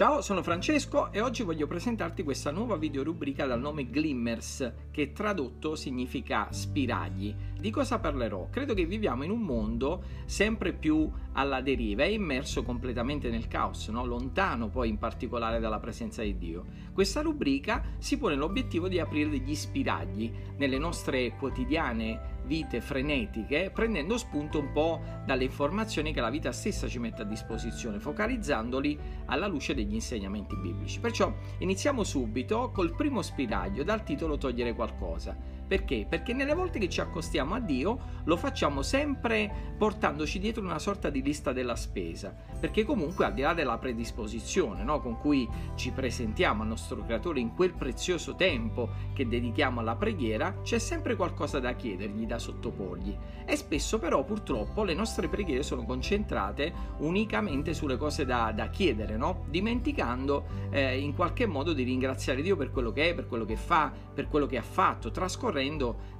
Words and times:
Ciao, 0.00 0.22
sono 0.22 0.42
Francesco 0.42 1.12
e 1.12 1.20
oggi 1.20 1.42
voglio 1.42 1.66
presentarti 1.66 2.22
questa 2.22 2.50
nuova 2.50 2.76
videorubrica 2.76 3.44
dal 3.44 3.60
nome 3.60 3.82
Glimmers, 3.82 4.72
che 4.90 5.12
tradotto 5.12 5.74
significa 5.74 6.50
spiragli. 6.52 7.36
Di 7.58 7.70
cosa 7.70 7.98
parlerò? 7.98 8.48
Credo 8.48 8.72
che 8.72 8.86
viviamo 8.86 9.24
in 9.24 9.30
un 9.30 9.42
mondo 9.42 10.02
sempre 10.24 10.72
più 10.72 11.06
alla 11.32 11.60
deriva, 11.60 12.04
è 12.04 12.06
immerso 12.06 12.62
completamente 12.62 13.28
nel 13.28 13.46
caos, 13.46 13.88
no? 13.88 14.06
lontano 14.06 14.70
poi 14.70 14.88
in 14.88 14.96
particolare 14.96 15.60
dalla 15.60 15.80
presenza 15.80 16.22
di 16.22 16.38
Dio. 16.38 16.64
Questa 16.94 17.20
rubrica 17.20 17.84
si 17.98 18.16
pone 18.16 18.36
l'obiettivo 18.36 18.88
di 18.88 18.98
aprire 18.98 19.28
degli 19.28 19.54
spiragli 19.54 20.32
nelle 20.56 20.78
nostre 20.78 21.36
quotidiane 21.36 22.38
vite 22.44 22.80
frenetiche, 22.80 23.70
prendendo 23.72 24.18
spunto 24.18 24.58
un 24.58 24.72
po' 24.72 25.00
dalle 25.24 25.44
informazioni 25.44 26.12
che 26.12 26.20
la 26.20 26.30
vita 26.30 26.52
stessa 26.52 26.88
ci 26.88 26.98
mette 26.98 27.22
a 27.22 27.26
disposizione, 27.26 28.00
focalizzandoli 28.00 28.98
alla 29.26 29.46
luce 29.46 29.74
degli 29.74 29.94
insegnamenti 29.94 30.56
biblici. 30.56 31.00
Perciò 31.00 31.32
iniziamo 31.58 32.02
subito 32.02 32.70
col 32.70 32.94
primo 32.94 33.22
spiraglio 33.22 33.84
dal 33.84 34.02
titolo 34.02 34.38
Togliere 34.38 34.74
qualcosa. 34.74 35.59
Perché? 35.70 36.04
Perché 36.08 36.32
nelle 36.32 36.52
volte 36.52 36.80
che 36.80 36.88
ci 36.88 37.00
accostiamo 37.00 37.54
a 37.54 37.60
Dio 37.60 37.98
lo 38.24 38.36
facciamo 38.36 38.82
sempre 38.82 39.68
portandoci 39.78 40.40
dietro 40.40 40.64
una 40.64 40.80
sorta 40.80 41.10
di 41.10 41.22
lista 41.22 41.52
della 41.52 41.76
spesa, 41.76 42.34
perché 42.58 42.82
comunque 42.82 43.24
al 43.24 43.34
di 43.34 43.42
là 43.42 43.54
della 43.54 43.78
predisposizione 43.78 44.82
no, 44.82 45.00
con 45.00 45.16
cui 45.20 45.48
ci 45.76 45.92
presentiamo 45.92 46.62
al 46.62 46.68
nostro 46.68 47.04
Creatore 47.04 47.38
in 47.38 47.54
quel 47.54 47.72
prezioso 47.72 48.34
tempo 48.34 48.88
che 49.12 49.28
dedichiamo 49.28 49.78
alla 49.78 49.94
preghiera, 49.94 50.56
c'è 50.62 50.80
sempre 50.80 51.14
qualcosa 51.14 51.60
da 51.60 51.74
chiedergli, 51.74 52.26
da 52.26 52.40
sottoporgli. 52.40 53.16
E 53.44 53.54
spesso 53.54 54.00
però 54.00 54.24
purtroppo 54.24 54.82
le 54.82 54.94
nostre 54.94 55.28
preghiere 55.28 55.62
sono 55.62 55.84
concentrate 55.84 56.72
unicamente 56.98 57.74
sulle 57.74 57.96
cose 57.96 58.24
da, 58.24 58.50
da 58.52 58.70
chiedere, 58.70 59.16
no? 59.16 59.44
dimenticando 59.48 60.68
eh, 60.70 60.98
in 60.98 61.14
qualche 61.14 61.46
modo 61.46 61.72
di 61.72 61.84
ringraziare 61.84 62.42
Dio 62.42 62.56
per 62.56 62.72
quello 62.72 62.90
che 62.90 63.10
è, 63.10 63.14
per 63.14 63.28
quello 63.28 63.44
che 63.44 63.56
fa, 63.56 63.92
per 64.12 64.26
quello 64.28 64.46
che 64.46 64.58
ha 64.58 64.62
fatto, 64.62 65.12
trascorrendo 65.12 65.58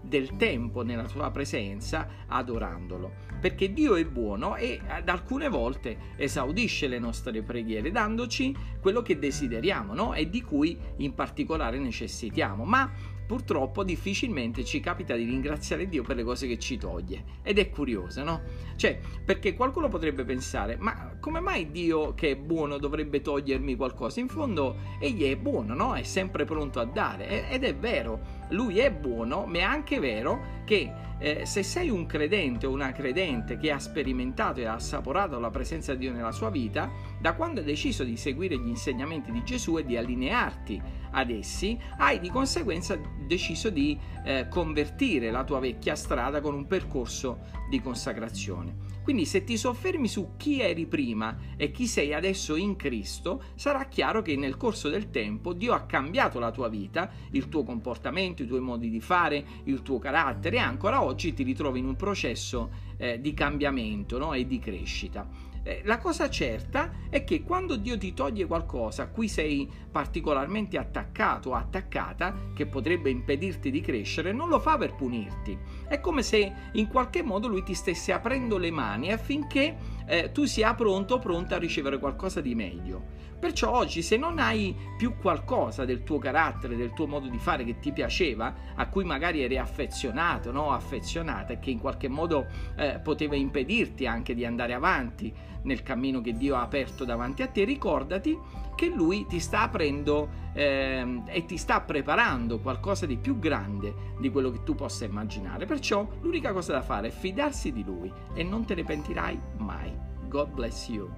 del 0.02 0.36
tempo 0.36 0.82
nella 0.82 1.08
sua 1.08 1.30
presenza 1.30 2.08
adorandolo. 2.26 3.28
Perché 3.40 3.72
Dio 3.72 3.96
è 3.96 4.04
buono 4.04 4.56
e 4.56 4.80
ad 4.86 5.08
alcune 5.08 5.48
volte 5.48 5.96
esaudisce 6.16 6.88
le 6.88 6.98
nostre 6.98 7.42
preghiere 7.42 7.90
dandoci 7.90 8.54
quello 8.80 9.02
che 9.02 9.18
desideriamo 9.18 9.94
no? 9.94 10.14
e 10.14 10.28
di 10.28 10.42
cui 10.42 10.78
in 10.96 11.14
particolare 11.14 11.78
necessitiamo. 11.78 12.64
Ma 12.64 12.90
purtroppo 13.30 13.84
difficilmente 13.84 14.64
ci 14.64 14.80
capita 14.80 15.14
di 15.14 15.22
ringraziare 15.22 15.88
Dio 15.88 16.02
per 16.02 16.16
le 16.16 16.24
cose 16.24 16.48
che 16.48 16.58
ci 16.58 16.76
toglie. 16.76 17.22
Ed 17.44 17.60
è 17.60 17.70
curioso, 17.70 18.24
no? 18.24 18.40
Cioè, 18.74 18.98
perché 19.24 19.54
qualcuno 19.54 19.88
potrebbe 19.88 20.24
pensare, 20.24 20.76
ma 20.80 21.16
come 21.20 21.38
mai 21.38 21.70
Dio 21.70 22.12
che 22.14 22.30
è 22.30 22.36
buono 22.36 22.76
dovrebbe 22.78 23.20
togliermi 23.20 23.76
qualcosa? 23.76 24.18
In 24.18 24.26
fondo 24.26 24.78
egli 24.98 25.30
è 25.30 25.36
buono, 25.36 25.74
no? 25.74 25.94
È 25.94 26.02
sempre 26.02 26.44
pronto 26.44 26.80
a 26.80 26.84
dare. 26.84 27.48
Ed 27.48 27.62
è 27.62 27.72
vero, 27.72 28.20
lui 28.48 28.80
è 28.80 28.90
buono, 28.90 29.46
ma 29.46 29.58
è 29.58 29.62
anche 29.62 30.00
vero 30.00 30.58
che 30.64 30.92
eh, 31.20 31.44
se 31.44 31.62
sei 31.62 31.90
un 31.90 32.06
credente 32.06 32.66
o 32.66 32.70
una 32.70 32.92
credente 32.92 33.58
che 33.58 33.70
ha 33.70 33.78
sperimentato 33.78 34.60
e 34.60 34.64
ha 34.64 34.74
assaporato 34.74 35.38
la 35.38 35.50
presenza 35.50 35.92
di 35.92 35.98
Dio 35.98 36.12
nella 36.12 36.32
sua 36.32 36.50
vita, 36.50 36.90
da 37.20 37.34
quando 37.34 37.60
hai 37.60 37.66
deciso 37.66 38.02
di 38.02 38.16
seguire 38.16 38.58
gli 38.58 38.68
insegnamenti 38.68 39.30
di 39.30 39.44
Gesù 39.44 39.78
e 39.78 39.84
di 39.84 39.96
allinearti 39.96 40.80
ad 41.10 41.30
essi, 41.30 41.78
hai 41.98 42.18
di 42.18 42.30
conseguenza 42.30 42.98
deciso 43.26 43.70
di 43.70 43.98
eh, 44.24 44.48
convertire 44.48 45.30
la 45.30 45.44
tua 45.44 45.60
vecchia 45.60 45.94
strada 45.94 46.40
con 46.40 46.54
un 46.54 46.66
percorso 46.66 47.40
di 47.68 47.80
consacrazione. 47.80 48.88
Quindi 49.02 49.24
se 49.24 49.44
ti 49.44 49.56
soffermi 49.56 50.08
su 50.08 50.32
chi 50.36 50.60
eri 50.60 50.86
prima 50.86 51.36
e 51.56 51.70
chi 51.70 51.86
sei 51.86 52.12
adesso 52.14 52.54
in 52.54 52.76
Cristo, 52.76 53.42
sarà 53.54 53.86
chiaro 53.86 54.22
che 54.22 54.36
nel 54.36 54.56
corso 54.56 54.88
del 54.88 55.10
tempo 55.10 55.52
Dio 55.52 55.72
ha 55.72 55.80
cambiato 55.80 56.38
la 56.38 56.50
tua 56.50 56.68
vita, 56.68 57.10
il 57.30 57.48
tuo 57.48 57.64
comportamento, 57.64 58.42
i 58.42 58.46
tuoi 58.46 58.60
modi 58.60 58.90
di 58.90 59.00
fare, 59.00 59.44
il 59.64 59.82
tuo 59.82 59.98
carattere 59.98 60.56
e 60.56 60.60
ancora 60.60 61.02
oggi 61.02 61.32
ti 61.32 61.42
ritrovi 61.42 61.78
in 61.78 61.86
un 61.86 61.96
processo 61.96 62.70
eh, 62.98 63.20
di 63.20 63.32
cambiamento 63.34 64.18
no? 64.18 64.32
e 64.34 64.46
di 64.46 64.58
crescita. 64.58 65.49
Eh, 65.62 65.82
la 65.84 65.98
cosa 65.98 66.30
certa 66.30 66.90
è 67.10 67.22
che 67.22 67.42
quando 67.42 67.76
Dio 67.76 67.98
ti 67.98 68.14
toglie 68.14 68.46
qualcosa 68.46 69.02
a 69.02 69.08
cui 69.08 69.28
sei 69.28 69.70
particolarmente 69.90 70.78
attaccato 70.78 71.50
o 71.50 71.54
attaccata, 71.54 72.34
che 72.54 72.66
potrebbe 72.66 73.10
impedirti 73.10 73.70
di 73.70 73.80
crescere, 73.80 74.32
non 74.32 74.48
lo 74.48 74.58
fa 74.58 74.78
per 74.78 74.94
punirti. 74.94 75.58
È 75.86 76.00
come 76.00 76.22
se 76.22 76.52
in 76.72 76.88
qualche 76.88 77.22
modo 77.22 77.48
Lui 77.48 77.62
ti 77.62 77.74
stesse 77.74 78.12
aprendo 78.12 78.56
le 78.56 78.70
mani 78.70 79.12
affinché 79.12 79.76
eh, 80.10 80.32
tu 80.32 80.44
sia 80.44 80.74
pronto 80.74 81.14
o 81.14 81.18
pronta 81.20 81.54
a 81.54 81.58
ricevere 81.58 82.00
qualcosa 82.00 82.40
di 82.40 82.56
meglio. 82.56 83.18
Perciò 83.38 83.70
oggi 83.70 84.02
se 84.02 84.16
non 84.16 84.40
hai 84.40 84.76
più 84.98 85.16
qualcosa 85.16 85.84
del 85.84 86.02
tuo 86.02 86.18
carattere, 86.18 86.76
del 86.76 86.92
tuo 86.92 87.06
modo 87.06 87.28
di 87.28 87.38
fare 87.38 87.64
che 87.64 87.78
ti 87.78 87.92
piaceva, 87.92 88.52
a 88.74 88.88
cui 88.88 89.04
magari 89.04 89.40
eri 89.40 89.56
affezionato, 89.56 90.50
no? 90.50 90.72
affezionata 90.72 91.52
e 91.52 91.60
che 91.60 91.70
in 91.70 91.78
qualche 91.78 92.08
modo 92.08 92.46
eh, 92.76 92.98
poteva 93.02 93.36
impedirti 93.36 94.04
anche 94.04 94.34
di 94.34 94.44
andare 94.44 94.74
avanti 94.74 95.32
nel 95.62 95.82
cammino 95.82 96.20
che 96.20 96.32
Dio 96.32 96.56
ha 96.56 96.62
aperto 96.62 97.04
davanti 97.04 97.42
a 97.42 97.46
te, 97.46 97.64
ricordati 97.64 98.36
che 98.80 98.88
Lui 98.88 99.26
ti 99.26 99.40
sta 99.40 99.60
aprendo 99.60 100.30
eh, 100.54 101.20
e 101.26 101.44
ti 101.44 101.58
sta 101.58 101.82
preparando 101.82 102.60
qualcosa 102.60 103.04
di 103.04 103.18
più 103.18 103.38
grande 103.38 104.14
di 104.18 104.30
quello 104.30 104.50
che 104.50 104.62
tu 104.62 104.74
possa 104.74 105.04
immaginare. 105.04 105.66
Perciò 105.66 106.08
l'unica 106.22 106.54
cosa 106.54 106.72
da 106.72 106.80
fare 106.80 107.08
è 107.08 107.10
fidarsi 107.10 107.72
di 107.72 107.84
Lui 107.84 108.10
e 108.32 108.42
non 108.42 108.64
te 108.64 108.74
ne 108.74 108.84
pentirai 108.84 109.38
mai. 109.58 109.94
God 110.28 110.48
bless 110.52 110.88
you. 110.88 111.10